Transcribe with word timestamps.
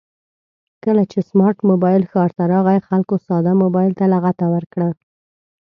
کله 0.83 1.03
چې 1.11 1.19
سمارټ 1.29 1.57
مبایل 1.71 2.03
ښار 2.11 2.29
ته 2.37 2.43
راغی 2.53 2.79
خلکو 2.87 3.15
ساده 3.25 3.53
مبایل 3.63 3.93
ته 3.99 4.05
لغته 4.13 4.45
ورکړه 4.53 4.89